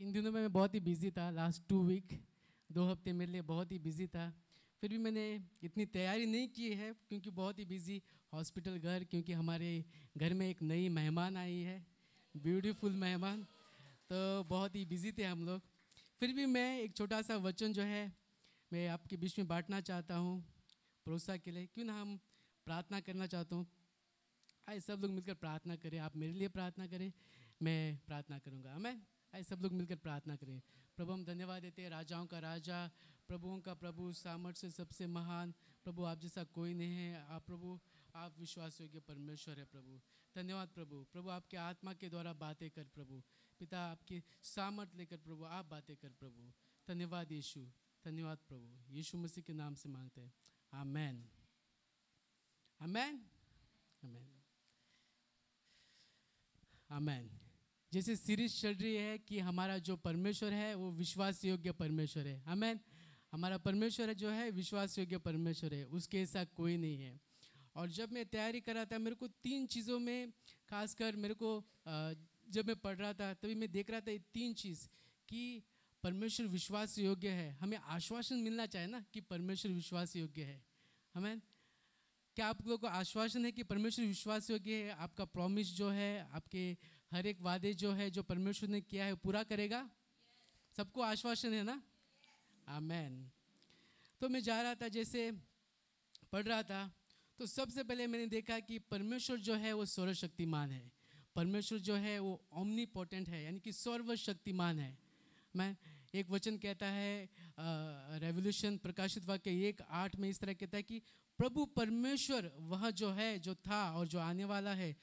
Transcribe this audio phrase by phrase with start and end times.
[0.00, 2.12] इन दिनों में मैं बहुत ही बिज़ी था। लास्ट टू वीक
[2.70, 4.32] दो हफ़्ते मेरे लिए बहुत ही बिज़ी था।
[4.82, 5.24] फिर भी मैंने
[5.62, 8.00] इतनी तैयारी नहीं की है क्योंकि बहुत ही बिज़ी
[8.32, 9.84] हॉस्पिटल घर, क्योंकि हमारे
[10.16, 11.76] घर में एक नई मेहमान आई है
[12.34, 13.42] ब्यूटीफुल मेहमान।
[14.10, 15.60] तो बहुत ही बिज़ी थे हम लोग।
[16.20, 18.02] फिर भी मैं एक छोटा सा वचन जो है,
[18.72, 20.40] मैं आपके बीच में बांटना चाहता हूँ
[21.06, 22.18] भरोसा के लिए। क्यों ना हम
[22.66, 23.66] प्रार्थना करना चाहता हूँ?
[24.68, 27.10] आए सब लोग मिलकर प्रार्थना करें। आप मेरे लिए प्रार्थना करें,
[27.62, 28.96] मैं प्रार्थना करूँगा। मैं
[29.34, 30.62] आए सब लोग मिलकर प्रार्थना करें।
[30.96, 32.88] प्रभु, हम धन्यवाद देते हैं राजाओं का राजा,
[33.28, 35.54] प्रभुओं का प्रभु, सामर्थ्य सबसे महान।
[35.84, 37.80] प्रभु, आप जैसा कोई नहीं है, आप प्रभु,
[38.14, 40.00] आप विश्वास योग्य परमेश्वर है प्रभु।
[40.36, 43.22] धन्यवाद प्रभु। प्रभु, आपके आत्मा के द्वारा बातें कर प्रभु।
[43.58, 46.52] पिता, आपके सामर्थ लेकर प्रभु, आप बातें कर प्रभु।
[46.88, 47.66] धन्यवाद यीशु।
[48.04, 50.34] धन्यवाद प्रभु। यीशु मसीह के नाम से मांगते हैं।
[50.72, 51.28] आमेन।
[52.80, 53.26] आमेन।
[54.04, 54.42] आमेन।
[56.90, 57.39] आमेन।
[57.92, 62.38] जैसे सीरीज़ चल रही है कि हमारा जो परमेश्वर है, वो विश्वास योग्य परमेश्वर है।
[62.40, 62.80] हमें
[63.32, 67.20] हमारा परमेश्वर जो है विश्वास योग्य परमेश्वर है। उसके ऐसा कोई नहीं है।
[67.76, 70.32] और जब मैं तैयारी कर रहा था, मेरे को तीन चीज़ों में,
[70.68, 71.64] खासकर मेरे को
[72.50, 74.88] जब मैं पढ़ रहा था, तभी मैं देख रहा था ये तीन चीज़
[75.28, 75.62] कि
[76.02, 80.62] परमेश्वर विश्वास योग्य है। हमें आश्वासन मिलना चाहिए ना कि परमेश्वर विश्वास योग्य है।
[81.14, 81.40] हमें
[82.36, 84.90] क्या आप लोगों को आश्वासन है कि परमेश्वर विश्वास योग्य है?
[84.90, 86.76] आपका प्रॉमिस जो है, आपके
[87.12, 89.88] हर एक वादे जो है, जो परमेश्वर ने किया है पूरा करेगा?
[90.76, 91.82] सबको आश्वासन है ना?
[92.68, 93.30] आमेन।
[94.20, 95.30] तो मैं जा रहा था, जैसे
[96.32, 96.90] पढ़ रहा था
[97.38, 100.90] तो सबसे पहले मैंने देखा कि परमेश्वर जो है, वो सर्वशक्तिमान है।
[101.36, 104.96] परमेश्वर जो है, वो ओमनी पोटेंट है, यानी कि सर्वशक्तिमान है।
[105.54, 105.76] मैं
[106.14, 107.28] एक वचन कहता है
[108.20, 111.00] रेवोल्यूशन प्रकाशित वाक्य एक आठ में इस तरह कहता है कि
[111.38, 114.94] प्रभु परमेश्वर वह जो है, जो था और जो आने वाला है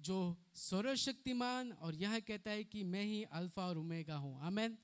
[0.00, 4.78] जो सर्वशक्तिमान और यह कहता है कि मैं ही अल्फ़ा और उमेगा हूँ। आमेन।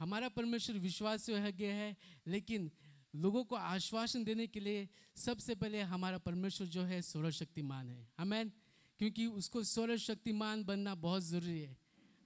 [0.00, 1.96] हमारा परमेश्वर विश्वास योग्य है,
[2.26, 2.70] लेकिन
[3.16, 8.52] लोगों को आश्वासन देने के लिए सबसे पहले हमारा परमेश्वर जो है सर्वशक्तिमान है। आमेन।
[8.98, 11.76] क्योंकि उसको सर्वशक्तिमान बनना बहुत ज़रूरी है।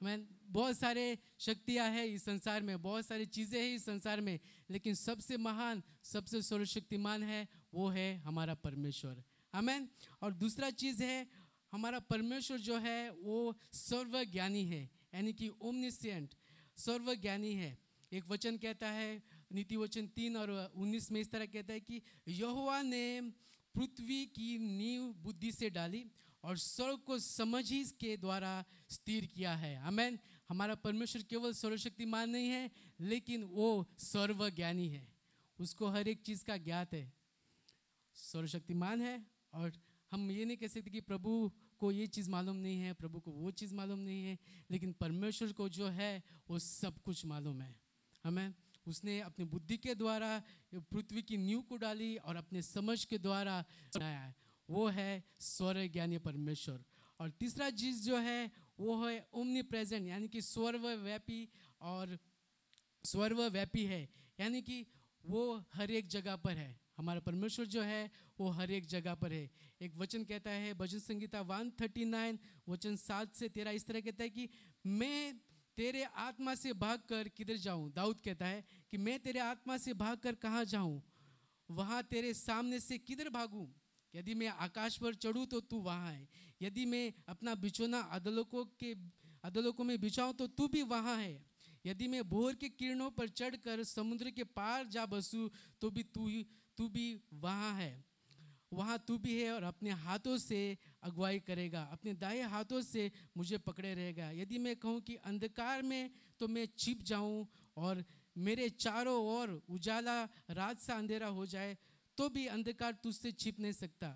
[0.03, 4.41] मैन बहुत सारे शक्तियाँ हैं इस संसार में, बहुत सारी चीज़ें हैं इस संसार में,
[4.71, 9.23] लेकिन सबसे महान, सबसे सर्वशक्तिमान है, वो है हमारा परमेश्वर।
[9.55, 9.89] आमेन।
[10.23, 16.35] और दूसरा चीज़ है हमारा परमेश्वर जो है, वो सर्वज्ञानी है, यानी कि ओमनिसियंट
[16.77, 17.79] सर्वज्ञानी है।
[18.13, 19.23] एक वचन कहता है,
[19.53, 23.21] नीति वचन तीन और उन्नीस में इस तरह कहता है कि यहुआ ने
[23.75, 26.11] पृथ्वी की नींव बुद्धि से डाली
[26.45, 30.19] और स्वर्ग को समझ ही के द्वारा स्थिर किया है। अमेन
[30.49, 35.17] हमारा परमेश्वर केवल सर्वशक्तिमान नहीं है, लेकिन वो सर्वज्ञानी है।
[35.61, 37.13] उसको हर एक चीज़ का ज्ञात है।
[38.15, 39.73] सर्वशक्तिमान है और
[40.17, 43.31] हम ये नहीं कह सकते कि प्रभु को ये चीज़ मालूम नहीं है, प्रभु को
[43.31, 44.39] वो चीज़ मालूम नहीं है,
[44.71, 47.81] लेकिन परमेश्वर को जो है, वो सब कुछ मालूम है।
[48.25, 48.55] हमें
[48.87, 50.43] उसने अपनी बुद्धि के द्वारा,
[50.75, 53.65] पृथ्वी की नींव को डाली और अपने समझ के द्वारा
[53.97, 54.35] बनाया
[54.71, 56.85] वो है स्वर ज्ञानी परमेश्वर।
[57.21, 58.51] और तीसरा चीज़ जो है,
[58.81, 61.49] वो है ओमनी प्रेजेंट यानी कि स्वर्वव्यापी
[61.81, 62.19] और
[63.05, 64.09] स्वर्वव्यापी है।
[64.41, 64.87] यानी कि
[65.27, 68.11] वो हर एक जगह पर है। हमारा परमेश्वर जो है
[68.41, 69.51] वो हर एक जगह पर है।
[69.83, 72.39] एक वचन कहता है, भजन संगीता 139
[72.69, 74.49] वचन सात से तेरा इस तरह कहता है कि
[74.87, 75.41] मैं
[75.77, 77.93] तेरे आत्मा से भाग कर किधर जाऊँ?
[77.93, 81.03] दाऊद कहता है कि मैं तेरे आत्मा से भाग कर कहाँ जाऊँ?
[81.71, 83.67] वहाँ तेरे सामने से किधर भागूं?
[84.15, 86.29] यदि मैं आकाश पर चढ़ूँ तो तू वहाँ है।
[86.63, 88.95] यदि मैं अपना बिछोना अदलोकों के
[89.45, 91.45] अदलोकों में बिछाऊँ तो तू भी वहाँ है।
[91.87, 96.27] यदि मैं भोर के किरणों पर चढ़कर समुद्र के पार जा बसूँ तो भी तू
[96.29, 96.47] ही,
[96.79, 98.06] तू भी वहाँ है।
[98.77, 100.61] वहाँ तू भी है और अपने हाथों से
[101.03, 106.11] अगुवाई करेगा, अपने दाएँ हाथों से मुझे पकड़े रहेगा। यदि मैं कहूँ कि अंधकार में
[106.41, 108.05] तो मैं छिप जाऊँ और
[108.39, 111.77] मेरे चारों ओर उजाला, रात सा अंधेरा हो जाए
[112.19, 114.09] तो भी अंधकार तुझसे छिप नहीं सकता।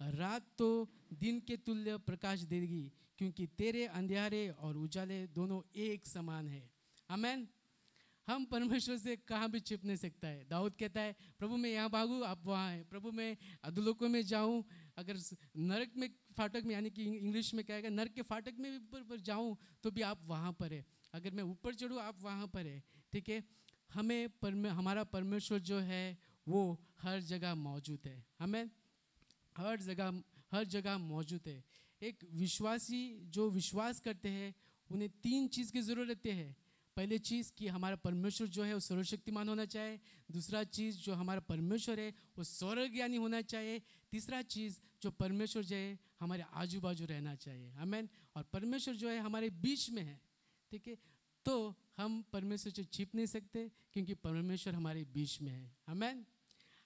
[0.00, 0.68] रात तो
[1.14, 6.62] दिन के तुल्य प्रकाश देगी, क्योंकि तेरे अंधेरे और उजाले दोनों एक समान है।
[7.10, 7.46] अमेन
[8.26, 11.90] हम परमेश्वर से कहाँ भी छिप नहीं सकता है। दाऊद कहता है, प्रभु, मैं यहाँ
[11.90, 14.64] भागूँ, आप वहाँ हैं। प्रभु, मैं अधलोकों में जाऊँ,
[14.96, 15.16] अगर
[15.56, 19.20] नरक में फाटक में, यानी कि इंग्लिश में कहेगा, नरक के फाटक में भी पर
[19.20, 22.82] जाऊँ तो भी आप वहाँ पर है। अगर मैं ऊपर चढ़ूँ, आप वहाँ पर है।
[23.12, 23.44] ठीक है?
[23.92, 26.18] हमें परमे, हमारा परमेश्वर जो है,
[26.48, 28.70] वो हर जगह मौजूद है। हमें
[29.56, 30.22] हर जगह
[30.52, 31.64] हर जगह मौजूद है।
[32.02, 34.54] एक विश्वासी जो विश्वास करते हैं,
[34.90, 36.63] उन्हें तीन चीज़ की ज़रूरत है।
[36.96, 40.00] पहले चीज़ कि हमारा परमेश्वर जो है, वो सर्वशक्तिमान होना चाहिए।
[40.30, 42.44] दूसरा चीज़ जो हमारा परमेश्वर है, वो
[42.88, 48.08] ज्ञानी होना चाहिए। तीसरा चीज़ जो परमेश्वर जो है, हमारे आजू बाजू रहना चाहिए। हमें
[48.36, 50.20] और परमेश्वर जो है, हमारे बीच में है,
[50.70, 50.98] ठीक है?
[51.44, 56.26] तो हम परमेश्वर से छिप नहीं सकते, क्योंकि परमेश्वर हमारे बीच में है। हमें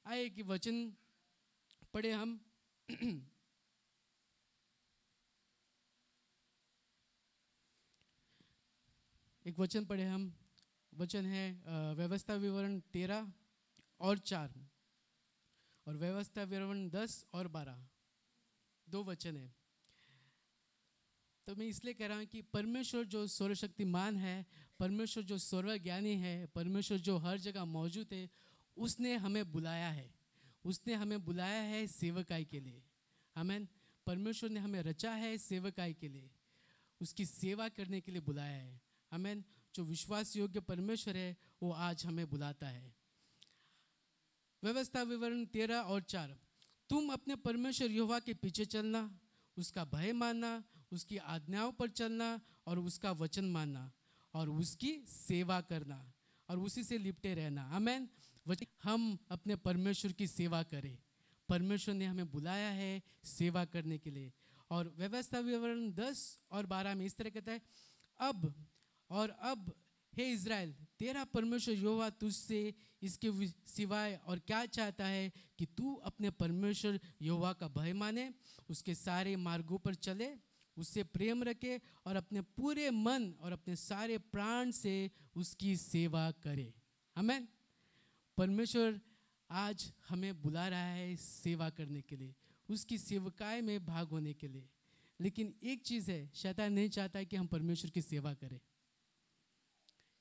[0.06, 0.92] आए कि वचन
[1.94, 2.40] पढ़े हम।
[9.58, 10.32] वचन पढ़े हम।
[10.92, 11.44] वचन है
[11.94, 13.32] व्यवस्था विवरण तेरह
[14.00, 14.52] और चार।
[15.86, 17.86] और व्यवस्था विवरण दस और बारह।
[18.88, 19.52] दो वचन है।
[21.46, 24.46] तो मैं इसलिए कह रहा हूँ कि परमेश्वर जो सर्वशक्तिमान है,
[24.80, 28.28] परमेश्वर जो सर्वज्ञानी है, परमेश्वर जो हर जगह मौजूद है,
[28.76, 30.10] उसने हमें बुलाया है।
[30.64, 32.82] उसने हमें बुलाया है सेवकाई के लिए।
[33.36, 33.66] हमें
[34.06, 36.30] परमेश्वर ने हमें रचा है सेवकाई के लिए।
[37.00, 39.44] उसकी सेवा करने के लिए बुलाया है। हमें
[39.74, 42.94] जो विश्वास योग्य परमेश्वर है, वो आज हमें बुलाता है।
[44.64, 46.38] व्यवस्था विवरण तेरह और चार।
[46.90, 49.20] तुम अपने परमेश्वर युवा के पीछे चलना,
[49.56, 53.92] उसका भय मानना, उसकी आज्ञाओं पर चलना और उसका वचन मानना
[54.34, 56.12] और उसकी सेवा करना
[56.48, 58.08] और उसी से लिपटे रहना। अमेन
[58.82, 60.98] हम अपने परमेश्वर की सेवा करें।
[61.48, 64.32] परमेश्वर ने हमें बुलाया है सेवा करने के लिए।
[64.70, 67.62] और व्यवस्था विवरण दस और बारह में इस तरह कहता है,
[68.20, 68.66] अब
[69.10, 69.74] और अब,
[70.14, 76.30] हे इज़राइल, तेरा परमेश्वर योवा तुझसे इसके सिवाय और क्या चाहता है कि तू अपने
[76.30, 78.34] परमेश्वर योवा का भय माने,
[78.68, 80.36] उसके सारे मार्गों पर चले,
[80.76, 86.74] उससे प्रेम रखे और अपने पूरे मन और अपने सारे प्राण से उसकी सेवा करे।
[87.16, 87.48] हमें
[88.36, 89.00] परमेश्वर
[89.50, 92.34] आज हमें बुला रहा है सेवा करने के लिए,
[92.68, 94.68] उसकी सेवकाएँ में भाग होने के लिए।
[95.20, 98.60] लेकिन एक चीज़ है, शैतान नहीं चाहता कि हम परमेश्वर की सेवा करें।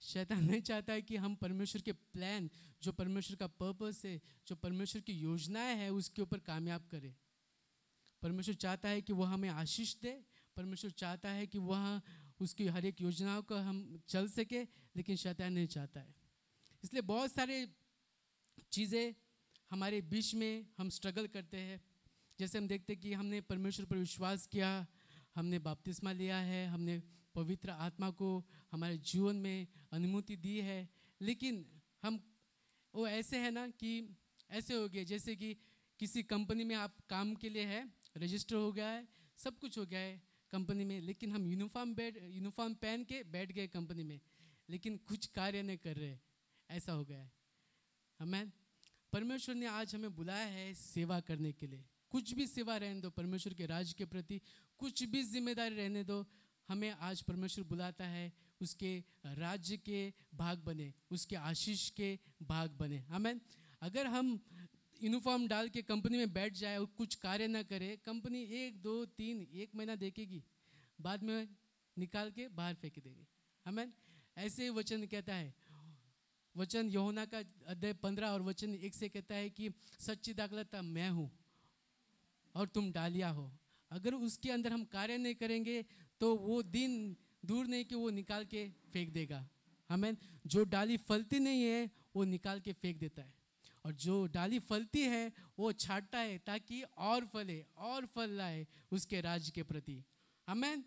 [0.01, 2.49] शैतान नहीं चाहता है कि हम परमेश्वर के प्लान
[2.83, 7.15] जो परमेश्वर का पर्पस है, जो परमेश्वर की योजनाएँ हैं, उसके ऊपर कामयाब करें।
[8.21, 12.01] परमेश्वर चाहता है कि वह हमें आशीष दे। परमेश्वर चाहता है कि वह
[12.39, 14.63] उसकी हर एक योजनाओं को हम चल सके,
[14.95, 16.15] लेकिन शैतान नहीं चाहता है।
[16.83, 17.67] इसलिए बहुत सारे
[18.71, 19.15] चीज़ें
[19.69, 21.81] हमारे बीच में हम स्ट्रगल करते हैं।
[22.39, 24.87] जैसे हम देखते हैं कि हमने परमेश्वर पर विश्वास किया,
[25.35, 27.03] हमने बपतिस्मा लिया है, हमने
[27.37, 28.29] पवित्र आत्मा को
[28.71, 30.79] हमारे जीवन में अनुमति दी है।
[31.21, 31.65] लेकिन
[32.03, 32.19] हम,
[32.93, 33.91] वो ऐसे है ना कि
[34.49, 35.55] ऐसे हो गए, जैसे कि
[35.99, 37.81] किसी कंपनी में आप काम के लिए है,
[38.17, 39.07] रजिस्टर हो गया है,
[39.39, 43.51] सब कुछ हो गया है कंपनी में, लेकिन हम यूनिफॉर्म बैठ, यूनिफॉर्म पहन के बैठ
[43.51, 44.19] गए कंपनी में,
[44.69, 46.17] लेकिन कुछ कार्य नहीं कर रहे,
[46.69, 47.31] ऐसा हो गया है।
[48.19, 48.51] हमें
[49.13, 53.09] परमेश्वर ने आज हमें बुलाया है सेवा करने के लिए। कुछ भी सेवा रहने दो,
[53.09, 54.41] परमेश्वर के राज्य के प्रति
[54.79, 56.25] कुछ भी ज़िम्मेदारी रहने दो
[56.69, 58.31] हमें आज परमेश्वर बुलाता है,
[58.61, 63.39] उसके राज्य के भाग बने, उसके आशीष के भाग बने। हमें
[63.81, 64.39] अगर हम
[65.03, 69.05] यूनिफॉर्म डाल के कंपनी में बैठ जाए और कुछ कार्य ना करे कंपनी एक, दो,
[69.05, 70.43] तीन, एक महीना देखेगी,
[71.01, 71.47] बाद में
[71.97, 73.27] निकाल के बाहर फेंक देगी।
[73.65, 73.91] हमें
[74.37, 75.53] ऐसे ही वचन कहता है।
[76.55, 81.09] वचन यहोना का अध्याय पंद्रह और वचन एक से कहता है कि सच्ची दाखलता मैं
[81.09, 81.29] हूँ
[82.55, 83.51] और तुम डालिया हो।
[83.91, 85.85] अगर उसके अंदर हम कार्य नहीं करेंगे
[86.21, 87.15] तो वो दिन
[87.45, 89.49] दूर नहीं कि वो निकाल के फेंक देगा।
[89.89, 90.17] हमें
[90.47, 93.33] जो डाली फलती नहीं है, वो निकाल के फेंक देता है।
[93.85, 99.21] और जो डाली फलती है, वो छाटता है ताकि और फले, और फल लाए उसके
[99.21, 100.03] राज्य के प्रति।
[100.47, 100.83] हमें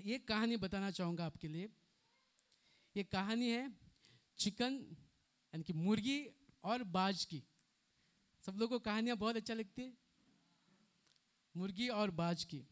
[0.00, 1.68] ये कहानी बताना चाहूँगा आपके लिए।
[2.96, 3.72] ये कहानी है
[4.38, 4.74] चिकन,
[5.52, 6.26] यानी कि मुर्गी
[6.64, 7.42] और बाज की।
[8.46, 9.92] सब लोगों को कहानियाँ बहुत अच्छा लगती है।
[11.56, 12.64] मुर्गी और बाज की।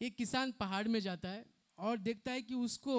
[0.00, 1.44] एक किसान पहाड़ में जाता है
[1.78, 2.96] और देखता है कि उसको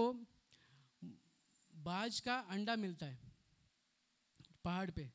[1.74, 3.20] बाज का अंडा मिलता है
[4.66, 5.10] पहाड़ पे।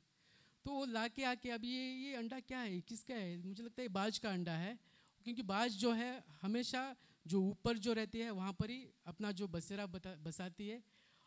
[0.65, 2.81] तो वो ला के आके अब ये ये अंडा क्या है?
[2.81, 3.37] किसका है?
[3.39, 4.79] मुझे लगता है बाज का अंडा है,
[5.27, 6.95] क्योंकि बाज जो है हमेशा
[7.27, 10.83] जो ऊपर जो रहती है, वहाँ पर ही अपना जो बसेरा बसाती है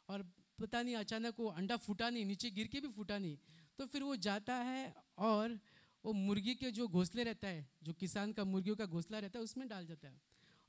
[0.10, 0.24] और
[0.62, 3.38] पता नहीं, अचानक वो अंडा फूटा नहीं, नीचे गिर के भी फूटा नहीं।
[3.80, 5.60] तो फिर वो जाता है और
[6.04, 9.44] वो मुर्गी के जो घोंसले रहता है, जो किसान का मुर्गियों का घोंसला रहता है,
[9.44, 10.22] उसमें डाल जाता है।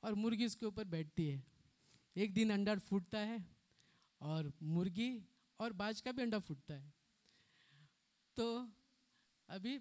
[0.06, 1.42] और मुर्गी उसके ऊपर बैठती है।
[2.16, 3.44] एक दिन अंडा फूटता है
[4.20, 5.10] और मुर्गी
[5.60, 6.92] और बाज का भी अंडा फूटता है।
[8.36, 8.46] तो
[9.48, 9.78] अभी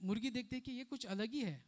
[0.00, 1.64] मुर्गी देखते हैं कि ये कुछ अलग ही है।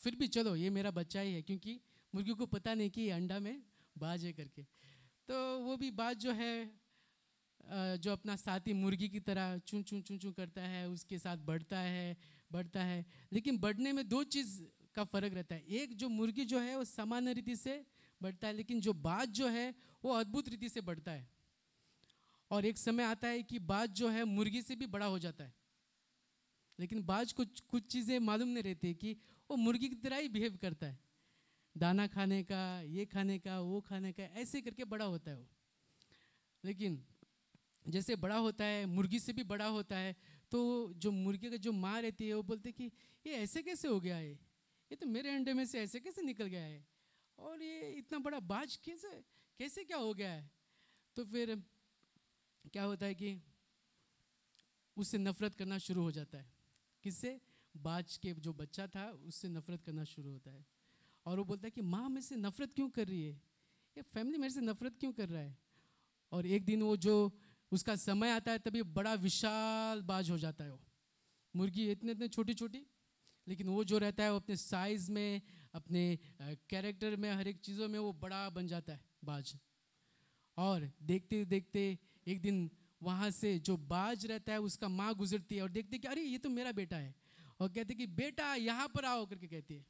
[0.00, 1.80] फिर भी चलो, ये मेरा बच्चा ही है, क्योंकि
[2.14, 3.62] मुर्गी को पता नहीं कि अंडा में
[3.96, 4.62] बाज है करके।
[5.28, 6.70] तो वो भी बाज जो है
[7.98, 11.78] जो अपना साथी मुर्गी की तरह चूं चूं चूं चूं करता है, उसके साथ बढ़ता
[11.78, 12.16] है
[12.52, 14.60] बढ़ता है। लेकिन बढ़ने में दो चीज़
[14.94, 17.84] का फ़र्क रहता है। एक जो मुर्गी जो है, वो सामान्य रीति से
[18.22, 21.28] बढ़ता है, लेकिन जो बाज जो है, वो अद्भुत रीति से बढ़ता है।
[22.50, 25.44] और एक समय आता है कि बाज जो है, मुर्गी से भी बड़ा हो जाता
[25.44, 25.54] है।
[26.78, 29.16] लेकिन बाज को कुछ चीज़ें मालूम नहीं रहती कि
[29.50, 30.98] वो मुर्गी की तरह ही बिहेव करता है।
[31.76, 35.48] दाना खाने का, ये खाने का, वो खाने का, ऐसे करके बड़ा होता है वो।
[36.64, 37.04] लेकिन
[37.88, 40.16] जैसे बड़ा होता है, मुर्गी से भी बड़ा होता है
[40.52, 42.84] तो जो मुर्गी का जो माँ रहती है, वो बोलते कि,
[43.26, 44.47] ये ऐसे कैसे हो गया है?
[44.92, 46.88] ये तो मेरे अंडे में से ऐसे कैसे निकल गया है?
[47.38, 49.08] और ये इतना बड़ा बाज कैसे
[49.58, 50.50] कैसे क्या हो गया है?
[51.16, 51.62] तो फिर
[52.72, 53.42] क्या होता है कि
[54.96, 56.52] उससे नफरत करना शुरू हो जाता है।
[57.02, 57.40] किससे?
[57.76, 60.66] बाज के जो बच्चा था, उससे नफरत करना शुरू होता है।
[61.26, 63.32] और वो बोलता है कि, माँ, मेरे से नफरत क्यों कर रही है?
[63.96, 65.58] ये फैमिली मेरे से नफरत क्यों कर रहा है?
[66.32, 67.38] और एक दिन वो जो
[67.72, 70.80] उसका समय आता है, तभी बड़ा विशाल बाज हो जाता है वो।
[71.56, 72.86] मुर्गी इतने इतने छोटी छोटी
[73.48, 75.42] लेकिन वो जो रहता है, वो अपने साइज़ में,
[75.74, 79.56] अपने कैरेक्टर में, हर एक चीज़ों में वो बड़ा बन जाता है, बाज।
[80.56, 82.70] और देखते देखते एक दिन
[83.02, 86.38] वहाँ से जो बाज रहता है, उसका माँ गुजरती है और देखते कि, अरे, ये
[86.38, 87.14] तो मेरा बेटा है।
[87.60, 89.86] और कहते कि, बेटा, यहाँ पर आओ, करके कहती है।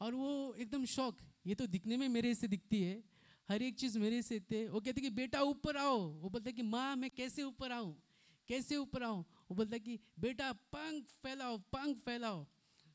[0.00, 3.04] और वो एकदम शौक, ये तो दिखने में मेरे से दिखती है,
[3.50, 6.62] हर एक चीज़ मेरे से थे वो कहते कि, बेटा, ऊपर आओ। वो बोलता कि,
[6.62, 8.02] माँ, मैं कैसे ऊपर आऊँ?
[8.48, 9.24] कैसे ऊपर आऊँ?
[9.50, 12.46] वो बोलता है कि, बेटा, पंख फैलाओ पंख फैलाओ।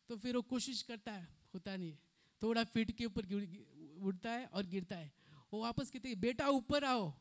[0.10, 1.98] तो फिर वो कोशिश करता है, होता नहीं
[2.41, 3.25] थोड़ा फीट के ऊपर
[4.01, 5.13] उड़ता है और गिरता है।
[5.53, 7.13] वो वापस कहते हैं, बेटा, ऊपर आओ,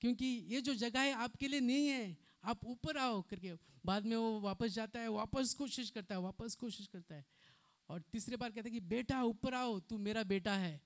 [0.00, 3.54] क्योंकि ये जो जगह है आपके लिए नहीं है, आप ऊपर आओ, करके।
[3.86, 7.26] बाद में वो वापस जाता है, वापस कोशिश करता है, वापस कोशिश करता है।
[7.88, 10.82] और तीसरे बार कहता है कि, बेटा, ऊपर आओ, तू मेरा बेटा है।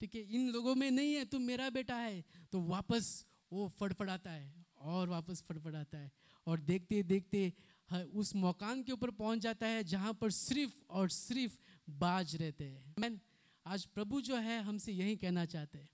[0.00, 4.30] ठीक है, इन लोगों में नहीं है तुम मेरा बेटा है। तो वापस वो फड़फड़ाता
[4.30, 6.12] है और वापस फड़फड़ाता है।
[6.50, 7.52] और देखते देखते
[8.14, 11.58] उस मकान के ऊपर पहुँच जाता है जहाँ पर सिर्फ़ और सिर्फ़
[11.90, 13.10] बाज रहते हैं। मैं
[13.66, 15.88] आज प्रभु जो है हमसे यही कहना चाहते हैं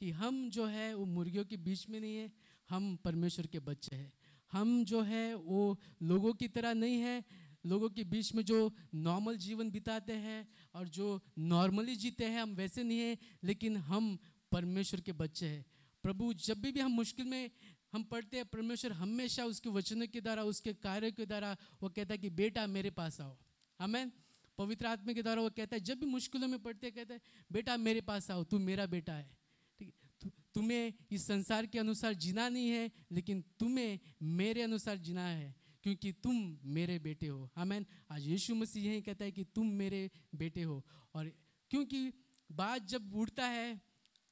[0.00, 2.30] कि हम जो है वो मुर्गियों के बीच में नहीं है,
[2.68, 4.12] हम परमेश्वर के बच्चे हैं।
[4.52, 7.24] हम जो है वो लोगों की तरह नहीं है,
[7.66, 8.58] लोगों के बीच में जो
[8.94, 14.18] नॉर्मल जीवन बिताते हैं और जो नॉर्मली जीते हैं, हम वैसे नहीं हैं, लेकिन हम
[14.52, 15.64] परमेश्वर के बच्चे हैं।
[16.04, 17.50] प्रभु, जब भी भी हम मुश्किल में
[17.92, 22.14] हम पढ़ते हैं, परमेश्वर हमेशा उसके वचनों के द्वारा, उसके कार्य के द्वारा, वो कहता
[22.14, 23.36] है कि बेटा मेरे पास आओ।
[23.80, 24.12] हमें
[24.58, 27.20] पवित्र आत्मा के द्वारा वो कहता है, जब भी मुश्किलों में पढ़ते हैं, कहते हैं,
[27.52, 29.30] बेटा मेरे पास आओ, तू मेरा बेटा है।
[29.78, 29.94] ठीक
[30.24, 30.30] है?
[30.54, 36.12] तुम्हें इस संसार के अनुसार जीना नहीं है, लेकिन तुम्हें मेरे अनुसार जीना है, क्योंकि
[36.12, 40.62] तुम मेरे बेटे हो। हमें आज यीशु मसीह यही कहता है कि तुम मेरे बेटे
[40.62, 40.84] हो।
[41.14, 41.32] और
[41.70, 42.12] क्योंकि
[42.52, 43.82] बात जब उड़ता है,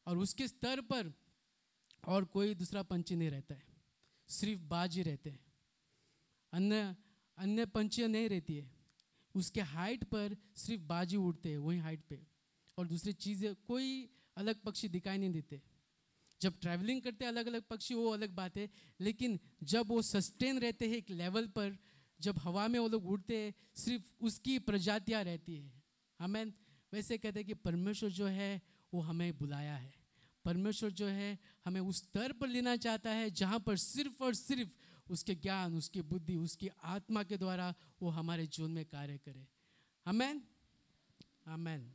[0.06, 1.19] और उसके स्तर पर
[2.04, 3.66] और कोई दूसरा पंछी नहीं रहता है।
[4.28, 5.44] सिर्फ़ बाज ही रहते हैं।
[6.52, 6.96] अन्य
[7.38, 8.70] अन्य पंछियाँ नहीं रहती है।
[9.34, 12.26] उसके हाइट पर सिर्फ़ बाजी उड़ते हैं, वही हाइट पे।
[12.78, 15.62] और दूसरी चीज़ें कोई अलग पक्षी दिखाई नहीं देते।
[16.40, 20.88] जब ट्रैवलिंग करते अलग अलग पक्षी, वो अलग बात है। लेकिन जब वो सस्टेन रहते
[20.88, 21.78] हैं एक लेवल पर,
[22.20, 25.82] जब हवा में वो लोग उड़ते हैं, सिर्फ़ उसकी प्रजातियाँ रहती है।
[26.18, 26.54] हमें
[26.92, 28.62] वैसे कहते हैं कि परमेश्वर जो है,
[28.94, 29.99] वो हमें बुलाया है।
[30.44, 34.70] परमेश्वर जो है हमें उस स्तर पर लेना चाहता है, जहाँ पर सिर्फ़ और सिर्फ़
[35.12, 39.46] उसके ज्ञान, उसकी बुद्धि, उसकी आत्मा के द्वारा वो हमारे जीवन में कार्य करे।
[40.06, 40.42] हमें
[41.46, 41.94] अमेन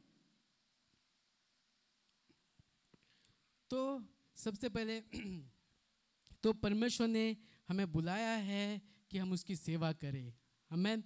[3.70, 4.04] तो
[4.36, 5.02] सबसे पहले
[6.44, 7.38] तो परमेश्वर ने
[7.68, 10.34] हमें बुलाया है कि हम उसकी सेवा करें।
[10.70, 11.04] हमें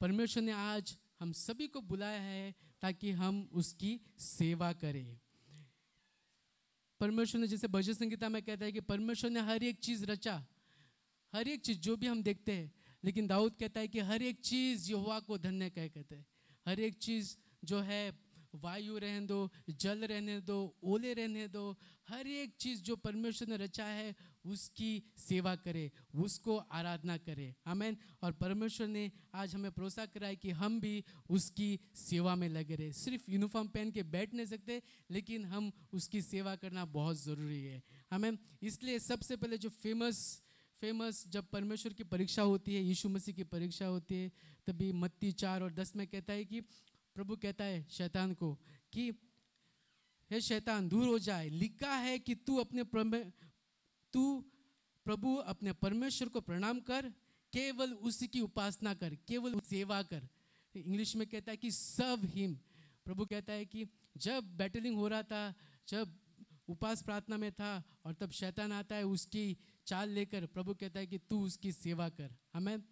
[0.00, 5.20] परमेश्वर ने आज हम सभी को बुलाया है ताकि हम उसकी सेवा करें।
[7.00, 10.46] परमेश्वर ने जैसे भजन संगीता में कहता है कि परमेश्वर ने हर एक चीज़ रचा,
[11.34, 12.72] हर एक चीज़, जो भी हम देखते हैं,
[13.04, 16.26] लेकिन दाऊद कहता है कि हर एक चीज़ युवा को धन्य कह कहते हैं।
[16.66, 21.76] हर एक चीज़ जो है वायु रहने दो, जल रहने दो, ओले रहने दो,
[22.08, 24.14] हर एक चीज़ जो परमेश्वर ने रचा है,
[24.46, 30.36] उसकी सेवा करे, उसको आराधना करे। हमें और परमेश्वर ने आज हमें भरोसा करा है
[30.36, 34.82] कि हम भी उसकी सेवा में लगे रहे। सिर्फ़ यूनिफॉर्म पहन के बैठ नहीं सकते,
[35.10, 40.42] लेकिन हम उसकी सेवा करना बहुत ज़रूरी है। हमें इसलिए सबसे पहले जो फ़ेमस
[40.78, 44.32] फ़ेमस जब परमेश्वर की परीक्षा होती है, यीशु मसीह की परीक्षा होती है,
[44.66, 46.60] तभी मत्ती चार और दस में कहता है कि
[47.18, 48.58] प्रभु कहता है शैतान को
[48.92, 49.10] कि,
[50.30, 52.84] हे शैतान, दूर हो जाए। लिखा है कि तू अपने
[54.12, 54.40] तू
[55.04, 57.10] प्रभु अपने परमेश्वर को प्रणाम कर,
[57.52, 60.28] केवल उसी की उपासना कर, केवल सेवा कर।
[60.76, 62.54] इंग्लिश में कहता है कि सब हिम
[63.04, 65.54] प्रभु कहता है कि जब बैटलिंग हो रहा था,
[65.88, 66.20] जब
[66.68, 69.56] उपास प्रार्थना में था और तब शैतान आता है उसकी
[69.86, 72.84] चाल लेकर, प्रभु कहता है कि तू उसकी सेवा कर। हमें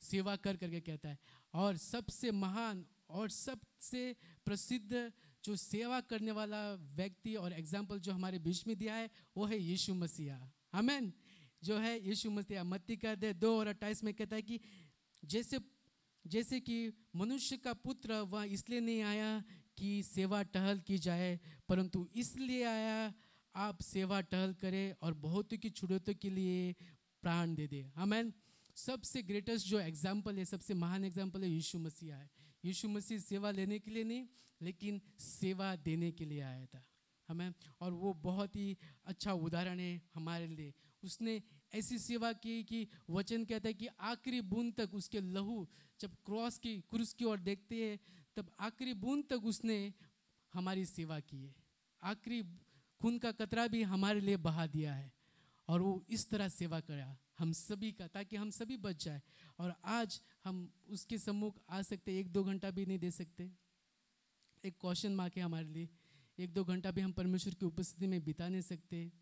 [0.00, 1.18] सेवा कर करके कहता है।
[1.54, 4.14] और सबसे महान और सबसे
[4.46, 5.10] प्रसिद्ध
[5.44, 6.62] जो सेवा करने वाला
[6.96, 10.38] व्यक्ति और एग्ज़ाम्पल जो हमारे बीच में दिया है, वो है यीशु मसीहा।
[10.72, 11.12] हमें
[11.62, 14.60] जो है यीशु मसीहा, मत्ती का दे, दो और अट्ठाईस में कहता है कि
[15.22, 15.58] जैसे
[16.24, 19.42] जैसे कि मनुष्य का पुत्र वह इसलिए नहीं आया
[19.78, 21.38] कि सेवा टहल की जाए,
[21.68, 23.12] परंतु इसलिए आया,
[23.54, 26.74] आप सेवा टहल करें और बहुत की छुड़ौतों के लिए
[27.22, 28.32] प्राण दे दे। हमें
[28.76, 32.30] सबसे ग्रेटेस्ट जो एग्ज़ाम्पल है, सबसे महान एग्ज़ाम्पल है यीशु मसीहा है।
[32.64, 34.26] यीशु मसीह सेवा लेने के लिए नहीं,
[34.60, 36.84] लेकिन सेवा देने के लिए आया था।
[37.28, 41.42] हमें, और वो बहुत ही अच्छा उदाहरण है हमारे लिए। उसने
[41.74, 45.68] ऐसी सेवा की कि वचन कहता है कि आखिरी बूंद तक उसके लहू
[46.00, 47.98] जब क्रॉस की, क्रूस की ओर देखते हैं,
[48.36, 49.94] तब आखिरी बूंद तक उसने
[50.54, 51.54] हमारी सेवा की है।
[52.02, 52.42] आखिरी
[53.00, 55.12] खून का कतरा भी हमारे लिए बहा दिया है,
[55.68, 59.22] और वो इस तरह सेवा करा। हम सभी का, ताकि हम सभी बच जाए।
[59.58, 63.52] और आज हम उसके सम्मुख आ सकते एक दो घंटा भी नहीं दे सकते।
[64.64, 65.88] एक क्वेश्चन मार्क है हमारे लिए।
[66.38, 69.12] एक दो घंटा भी हम परमेश्वर की उपस्थिति में बिता नहीं सकते।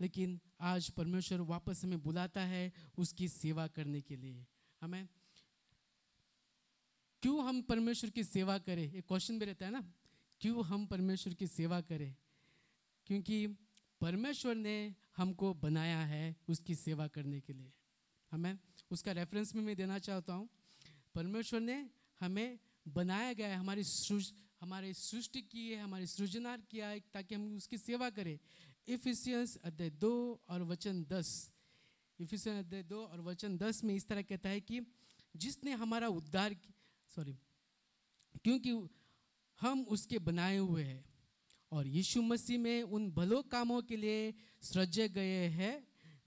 [0.00, 4.46] लेकिन आज परमेश्वर वापस हमें बुलाता है उसकी सेवा करने के लिए।
[4.80, 5.08] हमें
[7.22, 8.94] क्यों हम परमेश्वर की सेवा करें?
[8.94, 9.94] एक क्वेश्चन भी रहता है ना।
[10.40, 12.16] क्यों हम परमेश्वर की सेवा करें?
[13.06, 13.46] क्योंकि
[14.00, 17.72] परमेश्वर ने हमको बनाया है उसकी सेवा करने के लिए।
[18.32, 18.58] हमें
[18.90, 20.48] उसका रेफरेंस में मैं देना चाहता हूँ।
[21.14, 22.58] परमेश्वर ने हमें
[22.88, 27.56] बनाया गया है, हमारी सृज, हमारे सृष्टि की है, हमारी सृजनार किया है ताकि हम
[27.56, 28.38] उसकी सेवा करें।
[28.88, 30.12] इफिसियंस अध्याय दो
[30.48, 31.52] और वचन दस।
[32.18, 34.80] इफिसियंस अध्याय दो और वचन दस में इस तरह कहता है कि
[35.36, 36.56] जिसने हमारा उद्धार
[37.08, 37.38] सॉरी
[38.44, 38.70] क्योंकि
[39.60, 41.04] हम उसके बनाए हुए हैं।
[41.76, 45.74] और यीशु मसीह में उन भलो कामों के लिए सृजे गए हैं,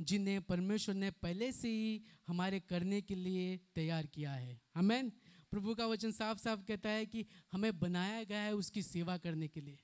[0.01, 5.09] जिन्हें परमेश्वर ने पहले से ही हमारे करने के लिए तैयार किया है। हमें
[5.51, 9.47] प्रभु का वचन साफ़ साफ़ कहता है कि हमें बनाया गया है उसकी सेवा करने
[9.47, 9.77] के लिए।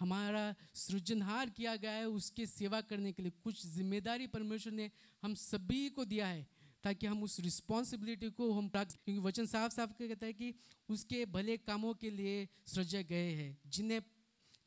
[0.00, 4.90] हमारा सृजनहार किया गया है उसके सेवा करने के लिए। कुछ ज़िम्मेदारी परमेश्वर ने
[5.22, 6.46] हम सभी को दिया है,
[6.84, 10.52] ताकि हम उस रिस्पॉन्सिबिलिटी को हम प्राप्त क्योंकि वचन साफ़ साफ़ कहता है कि
[10.88, 14.00] उसके भले कामों के लिए सृजे गए हैं, जिन्हें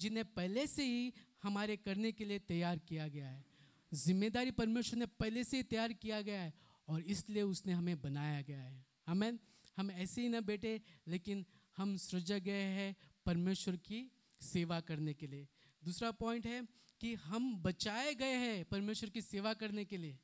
[0.01, 1.13] जिन्हें पहले से ही
[1.43, 3.43] हमारे करने के लिए तैयार किया गया है।
[3.91, 6.53] ज़िम्मेदारी परमेश्वर ने पहले से ही तैयार किया गया है
[6.87, 9.37] और इसलिए उसने हमें बनाया गया है। हमें
[9.77, 11.45] हम ऐसे ही ना बैठे, लेकिन
[11.77, 14.09] हम सृजा गए हैं परमेश्वर की
[14.41, 15.47] सेवा करने के लिए।
[15.83, 16.61] दूसरा पॉइंट है
[17.01, 20.17] कि हम बचाए गए हैं परमेश्वर की सेवा करने के लिए।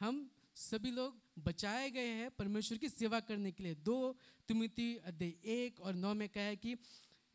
[0.00, 4.16] हम सभी लोग बचाए गए हैं परमेश्वर की सेवा करने के लिए। दो
[4.48, 6.74] तुमिति अध्याय एक और नौ में कहा है कि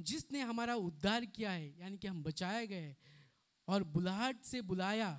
[0.01, 2.95] जिसने हमारा उद्धार किया है, यानी कि हम बचाए गए
[3.67, 5.11] और बुलाहट से बुलाया,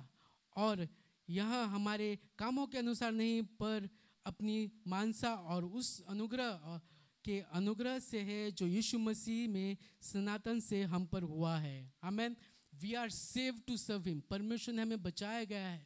[0.55, 0.87] और
[1.27, 3.89] यह हमारे कामों के अनुसार नहीं, पर
[4.25, 6.79] अपनी मानसा और उस अनुग्रह
[7.25, 12.35] के अनुग्रह से है, जो यीशु मसीह में सनातन से हम पर हुआ है। हमें
[12.73, 15.85] we are save to serve him परमेश्वर ने हमें बचाया गया है।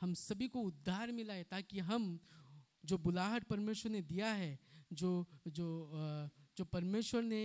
[0.00, 2.18] हम सभी को उद्धार मिला है, ताकि हम
[2.84, 4.58] जो बुलाहट परमेश्वर ने दिया है,
[4.92, 5.68] जो जो
[6.56, 7.42] जो परमेश्वर ने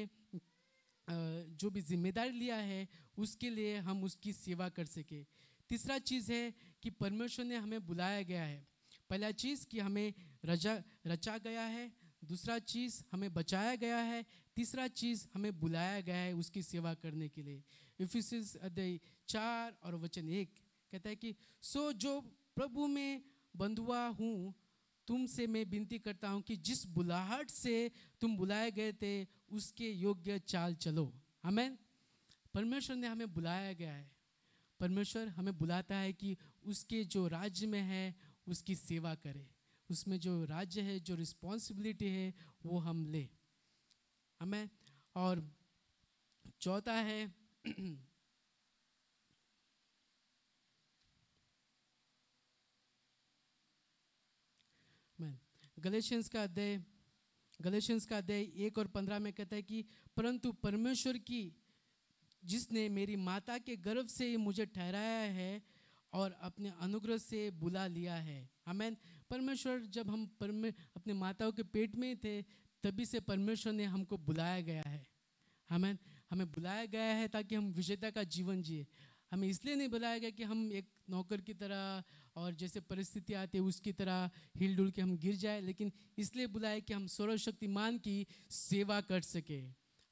[1.12, 5.24] जो भी ज़िम्मेदारी लिया है, उसके लिए हम उसकी सेवा कर सके।
[5.70, 8.68] तीसरा चीज़ है कि परमेश्वर ने हमें बुलाया गया है।
[9.10, 10.14] पहला चीज़ कि हमें
[10.46, 11.92] रजा, रचा गया है।
[12.26, 17.30] दूसरा चीज़ हमें बचाया गया है। तीसरा चीज़ हमें बुलाया गया है उसकी सेवा करने
[17.30, 17.64] के लिए।
[18.64, 20.54] अध्याय चार और वचन एक
[20.92, 22.22] कहता है कि, सो जो
[22.56, 23.22] प्रभु में
[23.56, 24.54] बंधुआ हूँ
[25.12, 30.40] तुमसे मैं विनती करता हूँ कि जिस बुलाहट से तुम बुलाए गए थे, उसके योग्य
[30.40, 31.78] चाल चलो। हमें
[32.54, 34.12] परमेश्वर ने हमें बुलाया गया है।
[34.80, 38.16] परमेश्वर हमें बुलाता है कि उसके जो राज्य में है,
[38.48, 39.50] उसकी सेवा करें।
[39.90, 42.34] उसमें जो राज्य है, जो रिस्पॉन्सिबिलिटी है,
[42.66, 43.30] वो हम ले।
[44.42, 44.70] हमें
[45.16, 45.52] और
[46.62, 47.36] चौथा है
[55.82, 56.84] गलेशियंस का अध्याय,
[57.62, 59.86] गलेशियंस का अध्याय एक और पंद्रह में कहता है कि,
[60.18, 61.56] परंतु परमेश्वर की,
[62.46, 65.64] जिसने मेरी माता के गर्भ से ही मुझे ठहराया है
[66.14, 68.98] और अपने अनुग्रह से बुला लिया है। हमें
[69.30, 72.42] परमेश्वर, जब हम परमे, अपने माताओं के पेट में थे,
[72.84, 75.08] तभी से परमेश्वर ने हमको बुलाया गया है।
[75.70, 75.98] हमें
[76.32, 78.88] हमें बुलाया गया है ताकि हम विजेता का जीवन जिए।
[79.32, 82.04] हमें इसलिए नहीं बुलाया गया कि हम एक नौकर की तरह
[82.36, 86.48] और जैसे परिस्थिति आती है, उसकी तरह हिल डुल के हम गिर जाए, लेकिन इसलिए
[86.48, 89.62] बुलाए कि हम सर्वशक्तिमान की सेवा कर सके।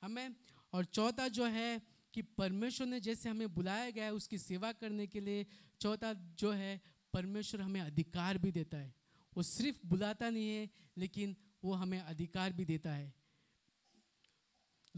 [0.02, 0.36] हमें,
[0.74, 1.82] और चौथा जो है
[2.14, 5.46] कि परमेश्वर ने जैसे हमें बुलाया गया है, उसकी सेवा करने के लिए,
[5.82, 6.82] चौथा जो है,
[7.14, 8.96] परमेश्वर हमें अधिकार भी देता है।
[9.38, 13.19] वो सिर्फ़ बुलाता नहीं है, लेकिन वो हमें अधिकार भी देता है।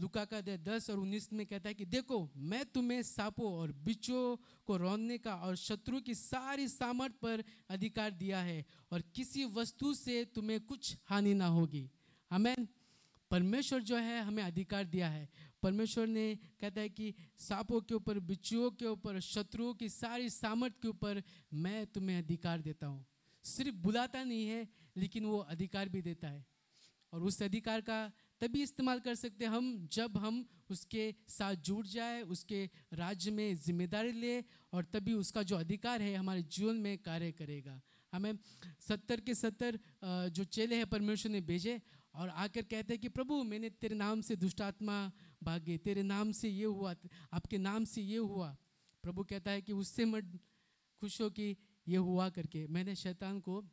[0.02, 3.72] लुका का अध्याय दस और उन्नीस में कहता है कि देखो, मैं तुम्हें सांपों और
[3.72, 4.36] बिच्छों
[4.66, 9.94] को रौनने का और शत्रु की सारी सामर्थ पर अधिकार दिया है और किसी वस्तु
[9.94, 11.90] से तुम्हें कुछ हानि ना होगी।
[12.30, 12.56] हमें
[13.30, 15.28] परमेश्वर जो है, हमें अधिकार दिया है।
[15.62, 20.74] परमेश्वर ने कहता है कि सांपों के ऊपर, बिच्छुओं के ऊपर शत्रुओं की सारी सामर्थ
[20.82, 21.22] के ऊपर
[21.54, 23.06] मैं तुम्हें अधिकार देता हूँ।
[23.44, 26.46] सिर्फ़ बुलाता नहीं है, लेकिन वो अधिकार भी देता है।
[27.12, 31.86] और उस अधिकार का तभी इस्तेमाल कर सकते हैं हम, जब हम उसके साथ जुड़
[31.86, 34.40] जाए, उसके राज्य में ज़िम्मेदारी ले
[34.72, 37.80] और तभी उसका जो अधिकार है हमारे जीवन में कार्य करेगा।
[38.12, 38.32] हमें
[38.80, 41.80] सत्तर के सत्तर जो चेले हैं परमेश्वर ने भेजे
[42.14, 46.48] और आकर कहते हैं कि, प्रभु, मैंने तेरे नाम से दुष्टात्मा भागे, तेरे नाम से
[46.48, 46.94] ये हुआ,
[47.32, 48.56] आपके नाम से ये हुआ।
[49.02, 50.38] प्रभु कहता है कि, उससे मत
[51.00, 51.56] खुश हो कि
[51.88, 53.64] ये हुआ करके, मैंने शैतान को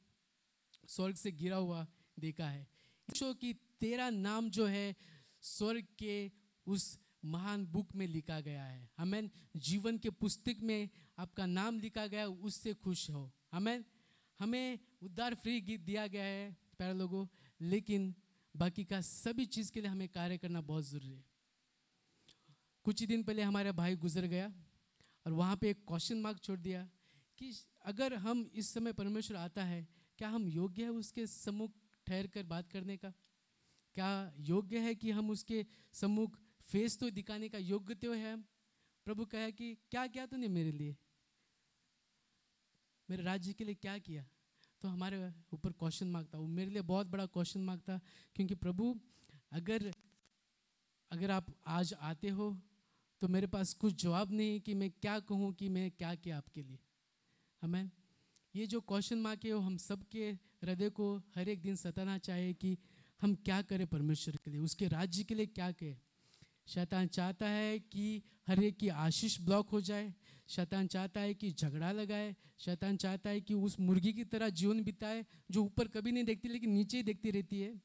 [0.88, 1.88] स्वर्ग से गिरा हुआ
[2.20, 2.68] देखा है।
[3.10, 4.96] कि तेरा नाम जो है
[5.42, 6.32] स्वर्ग के
[6.68, 12.08] उस महान बुक में लिखा गया है। हमें जीवन के पुस्तक में आपका नाम लिखा
[12.08, 13.84] गया, उससे खुश हो। हमें
[14.40, 17.26] हमें उद्धार फ्री गीत दिया गया है पैर लोगों,
[17.62, 18.14] लेकिन
[18.56, 21.24] बाकी का सभी चीज़ के लिए हमें कार्य करना बहुत ज़रूरी है।
[22.86, 24.52] कुछ ही दिन पहले हमारा भाई गुजर गया
[25.26, 26.88] और वहाँ पे एक क्वेश्चन मार्क छोड़ दिया
[27.38, 27.52] कि
[27.86, 29.88] अगर हम इस समय परमेश्वर आता है,
[30.18, 31.72] क्या हम योग्य है उसके सम्मुख
[32.08, 33.14] ठहर कर बात करने का?
[33.96, 38.36] क्या योग्य है कि हम उसके सम्मुख फेस तो दिखाने का योग्य तो है?
[39.08, 40.96] प्रभु कहे कि क्या किया तूने मेरे लिए?
[43.10, 44.26] मेरे राज्य के लिए क्या किया?
[44.82, 45.18] तो हमारे
[45.54, 48.00] ऊपर क्वेश्चन मार्क था। वो मेरे लिए बहुत बड़ा क्वेश्चन मार्क था,
[48.36, 48.96] क्योंकि प्रभु,
[49.52, 49.92] अगर
[51.12, 52.56] अगर आप आज आते हो
[53.22, 56.62] तो मेरे पास कुछ जवाब नहीं कि मैं क्या कहूँ कि मैं क्या किया आपके
[56.64, 56.80] लिए।
[57.62, 57.90] हमें
[58.56, 60.30] ये जो क्वेश्चन मार्क है, वो हम सबके
[60.64, 62.78] हृदय को हर एक दिन सताना चाहिए कि
[63.22, 64.60] हम क्या करें परमेश्वर के लिए?
[64.60, 65.98] उसके राज्य के लिए क्या करें
[66.68, 70.14] शैतान चाहता है कि हर एक की आशीष ब्लॉक हो जाए।
[70.48, 74.84] शैतान चाहता है कि झगड़ा लगाए। शैतान चाहता है कि उस मुर्गी की तरह जीवन
[74.84, 77.82] बिताए, जो ऊपर कभी नहीं देखती, लेकिन नीचे ही देखती रहती है।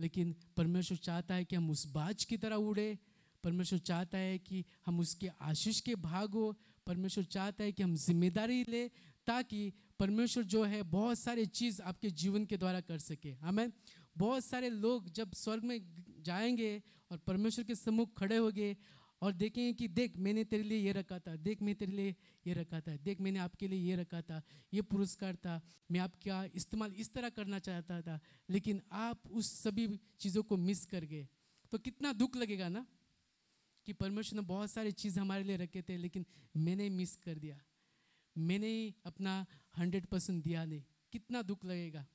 [0.00, 2.98] लेकिन परमेश्वर चाहता है कि हम उस बाज की तरह उड़े।
[3.44, 7.94] परमेश्वर चाहता है कि हम उसके आशीष के भाग हो। परमेश्वर चाहता है कि हम
[7.96, 8.88] ज़िम्मेदारी ले,
[9.26, 13.72] ताकि परमेश्वर जो है, बहुत सारे चीज़ आपके जीवन के द्वारा कर सके। हमें
[14.16, 18.76] बहुत सारे लोग जब स्वर्ग में जाएँगे और परमेश्वर के सम्मुख खड़े होंगे
[19.22, 22.54] और देखेंगे कि, देख, मैंने तेरे लिए ये रखा था। देख, मैं तेरे लिए ये
[22.54, 24.42] रखा था। देख, मैंने आपके लिए ये रखा था।
[24.74, 28.20] ये पुरस्कार था। मैं आपका इस्तेमाल इस तरह करना चाहता था?
[28.50, 31.28] लेकिन आप उस सभी चीज़ों को मिस कर गए।
[31.72, 32.86] तो कितना दुख लगेगा ना
[33.86, 37.60] कि परमेश्वर ने बहुत सारी चीज़ हमारे लिए रखे थे, लेकिन मैंने मिस कर दिया।
[38.38, 39.46] मैंने अपना
[39.78, 42.06] हंड्रेड परसेंट दिया नहीं। कितना दुख लगेगा?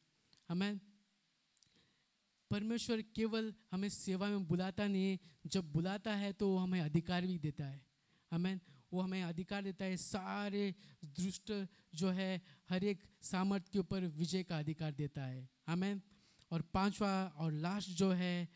[0.50, 0.80] हमें
[2.52, 7.26] परमेश्वर केवल हमें सेवा में बुलाता नहीं है। जब बुलाता है तो वो हमें अधिकार
[7.26, 7.86] भी देता है।
[8.32, 8.60] हमें,
[8.94, 11.52] वो हमें अधिकार देता है। सारे दुष्ट
[11.96, 16.02] जो है, हर एक सामर्थ्य के ऊपर विजय का अधिकार देता है। हमें,
[16.52, 18.50] और पांचवा और लास्ट जो है,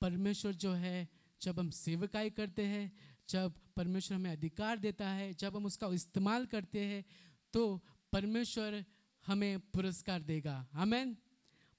[0.00, 1.08] परमेश्वर जो है,
[1.42, 2.92] जब हम सेवकाई करते हैं,
[3.28, 7.04] जब परमेश्वर हमें अधिकार देता है, जब हम उसका इस्तेमाल करते हैं
[7.52, 8.84] तो परमेश्वर
[9.24, 11.16] हमें पुरस्कार देगा। हमें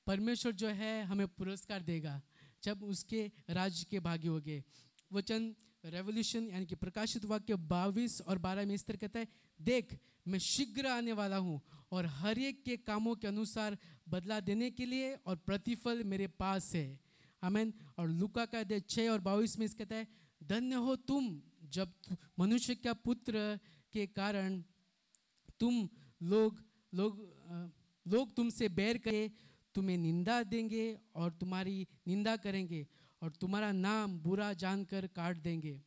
[0.08, 2.22] परमेश्वर जो है, हमें पुरस्कार देगा,
[2.64, 4.64] जब उसके राज्य के भागी हो गए
[5.12, 9.28] वचन रेवोल्यूशन यानी कि प्रकाशित वाक्य बाईस और बारह में इस तरह कहता है,
[9.60, 13.78] देख, मैं शीघ्र आने वाला हूँ और हर एक के कामों के अनुसार
[14.10, 17.00] बदला देने के लिए और प्रतिफल मेरे पास है।
[17.44, 20.08] अमेन और लुका का अध्याय छः और बाईस में इस कहता है,
[20.42, 21.42] धन्य हो तुम
[21.74, 21.94] जब
[22.40, 23.60] मनुष्य का पुत्र
[23.94, 24.62] के कारण
[25.60, 25.88] तुम
[26.22, 26.60] लोग
[26.94, 27.20] लोग
[28.06, 29.30] लोग तुमसे बैर करे
[29.76, 32.86] तुम्हें निंदा देंगे और तुम्हारी निंदा करेंगे
[33.22, 35.80] और तुम्हारा नाम बुरा जानकर काट देंगे।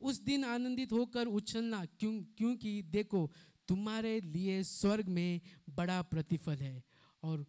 [0.00, 3.30] उस दिन आनंदित होकर उछलना, क्यों, क्योंकि देखो,
[3.68, 5.40] तुम्हारे लिए स्वर्ग में
[5.70, 6.82] बड़ा प्रतिफल है
[7.22, 7.44] और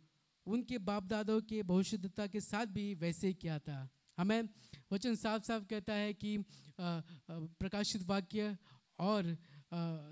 [0.45, 4.49] उनके बाप दादों के भविष्यता के साथ भी वैसे ही किया था। हमें
[4.91, 6.37] वचन साफ़ साफ़ कहता है कि
[6.79, 8.57] प्रकाशित वाक्य
[8.99, 9.37] और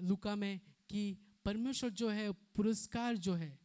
[0.01, 1.03] लुका में कि
[1.45, 3.59] परमेश्वर जो है, पुरस्कार जो है,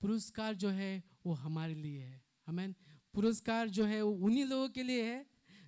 [0.00, 2.74] पुरस्कार जो है, वो हमारे लिए है। हमें
[3.14, 5.26] पुरस्कार जो है, वो उन्हीं लोगों के लिए है,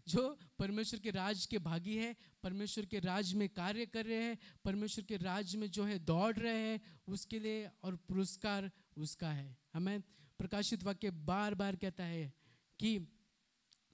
[0.09, 4.39] जो परमेश्वर के राज के भागी है, परमेश्वर के राज में कार्य कर रहे हैं,
[4.65, 9.57] परमेश्वर के राज में जो है दौड़ रहे हैं, उसके लिए और पुरस्कार उसका है।
[9.75, 10.01] हमें
[10.39, 12.33] प्रकाशित वाक्य बार बार कहता है
[12.79, 12.99] कि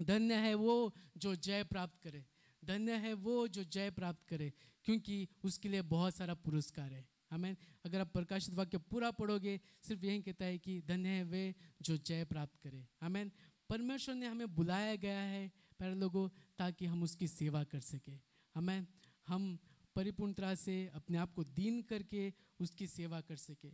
[0.02, 2.24] धन्य है वो जो जय प्राप्त करे,
[2.64, 4.52] धन्य है वो जो जय प्राप्त करे,
[4.85, 10.05] क्योंकि उसके लिए बहुत सारा पुरस्कार है। हमें अगर आप प्रकाशित वाक्य पूरा पढ़ोगे, सिर्फ़
[10.05, 13.31] यही कहता है कि धन्य है वे जो जय प्राप्त करे। हमें
[13.70, 15.49] परमेश्वर ने हमें बुलाया गया है
[15.81, 18.12] पहले लोगों, ताकि हम उसकी सेवा कर सके।
[18.55, 18.87] हमें
[19.27, 19.59] हम
[19.94, 23.70] परिपूर्ण तरह से अपने आप को दीन करके उसकी सेवा कर सके।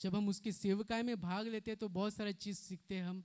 [0.00, 3.24] जब हम उसकी सेवकाई में भाग लेते हैं तो बहुत सारी चीज़ सीखते हैं हम।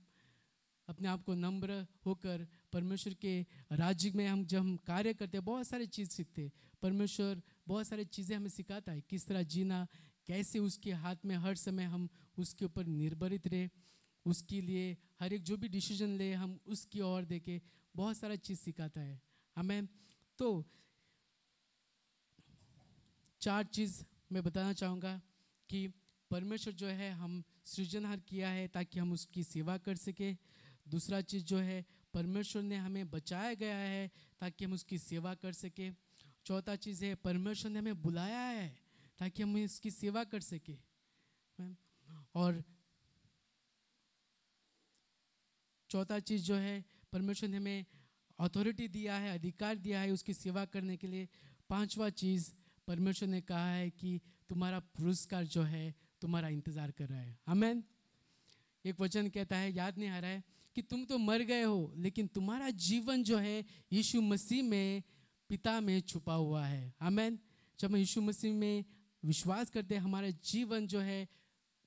[0.88, 3.40] अपने आप को नम्र होकर परमेश्वर के
[3.72, 6.50] राज्य में हम जब हम कार्य करते हैं, बहुत सारी चीज़ सीखते
[6.82, 9.86] परमेश्वर बहुत सारी चीज़ें हमें सिखाता है, किस तरह जीना,
[10.26, 12.08] कैसे उसके हाथ में हर समय हम
[12.38, 13.68] उसके ऊपर निर्भरित रहे,
[14.26, 17.60] उसके लिए हर एक जो भी डिसीज़न ले, हम उसकी ओर देखे,
[17.94, 19.20] बहुत सारा चीज़ सिखाता है।
[19.56, 19.88] हमें
[20.38, 20.64] तो
[23.40, 25.20] चार चीज़ मैं बताना चाहूँगा
[25.70, 25.86] कि
[26.30, 30.32] परमेश्वर जो है, हम सृजनहार किया है ताकि हम उसकी सेवा कर सके।
[30.88, 35.52] दूसरा चीज़ जो है परमेश्वर ने हमें बचाया गया है ताकि हम उसकी सेवा कर
[35.52, 35.90] सके।
[36.46, 38.68] चौथा चीज़ है, परमेश्वर ने हमें बुलाया है
[39.18, 40.76] ताकि हम इसकी सेवा कर सके।
[42.34, 42.62] और
[45.90, 47.84] चौथा चीज़ जो है, परमेश्वर ने हमें
[48.38, 51.28] अथॉरिटी दिया है, अधिकार दिया है उसकी सेवा करने के लिए।
[51.70, 52.52] पांचवा चीज़,
[52.86, 57.82] परमेश्वर ने कहा है कि तुम्हारा पुरस्कार जो है, तुम्हारा इंतज़ार कर रहा है। हमें
[58.84, 61.94] एक वचन कहता है, याद नहीं आ रहा है कि तुम तो मर गए हो,
[61.96, 65.02] लेकिन तुम्हारा जीवन जो है, यीशु मसीह में,
[65.48, 67.38] पिता में छुपा हुआ है। हमें
[67.78, 68.84] जब हम यीशु मसीह में
[69.24, 71.28] विश्वास करते हैं, हमारा जीवन जो है,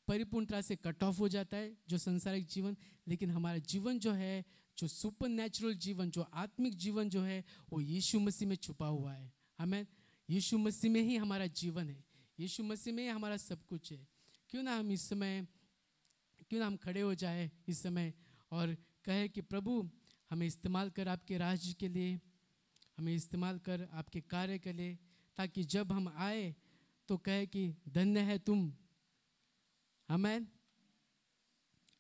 [0.07, 2.77] परिपूर्णता से कट ऑफ़ हो जाता है, जो संसारिक जीवन,
[3.07, 4.45] लेकिन हमारा जीवन जो है,
[4.77, 9.13] जो सुपर नेचुरल जीवन, जो आत्मिक जीवन जो है, वो यीशु मसीह में छुपा हुआ
[9.13, 9.87] है। हमें
[10.29, 12.03] यीशु मसीह में ही हमारा जीवन है।
[12.39, 14.07] यीशु मसीह में ही हमारा सब कुछ है।
[14.49, 15.47] क्यों ना हम इस समय
[16.49, 18.13] क्यों ना हम खड़े हो जाए इस समय
[18.51, 19.89] और कहे कि प्रभु,
[20.29, 22.19] हमें इस्तेमाल कर आपके राज्य के लिए,
[22.97, 24.97] हमें इस्तेमाल कर आपके कार्य के लिए,
[25.37, 26.55] ताकि जब हम आए
[27.07, 28.73] तो कहे कि धन्य है तुम।
[30.09, 30.47] हमें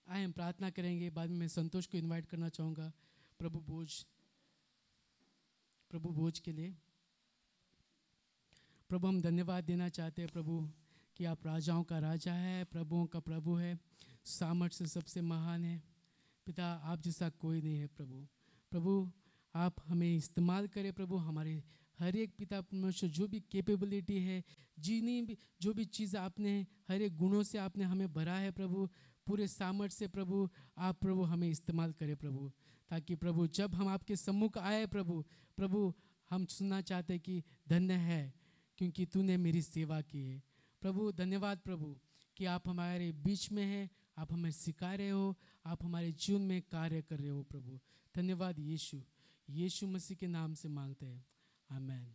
[0.07, 2.91] आए, हम प्रार्थना करेंगे। बाद में मैं संतोष को इनवाइट करना चाहूँगा।
[3.39, 4.05] प्रभु भोज
[5.91, 6.75] प्रभु भोज के लिए।
[8.89, 10.69] प्रभु, हम धन्यवाद देना चाहते हैं प्रभु
[11.15, 13.79] कि आप राजाओं का राजा है, प्रभुओं का प्रभु है।
[14.25, 15.83] सामर्थ्य सबसे महान है।
[16.45, 18.27] पिता, आप जैसा कोई नहीं है प्रभु।
[18.71, 19.11] प्रभु,
[19.55, 21.63] आप हमें इस्तेमाल करें प्रभु। हमारे
[21.99, 24.43] हर एक पिता परमेश्वर जो भी कैपेबिलिटी है
[24.79, 28.89] जीनी भी, जो भी चीज़ आपने, हर एक गुणों से आपने हमें भरा है प्रभु,
[29.27, 32.51] पूरे सामर्थ्य से प्रभु, आप प्रभु हमें इस्तेमाल करें प्रभु।
[32.89, 35.25] ताकि प्रभु, जब हम आपके सम्मुख आए प्रभु
[35.57, 35.93] प्रभु,
[36.29, 38.33] हम सुनना चाहते कि धन्य है,
[38.77, 40.43] क्योंकि तूने मेरी सेवा की है।
[40.81, 41.97] प्रभु, धन्यवाद प्रभु,
[42.37, 46.61] कि आप हमारे बीच में हैं आप हमें सिखा रहे हो, आप हमारे जीवन में
[46.61, 47.79] कार्य कर रहे हो प्रभु।
[48.15, 49.01] धन्यवाद यीशु।
[49.49, 51.25] यीशु मसीह के नाम से मांगते हैं।
[51.71, 52.13] आमेन।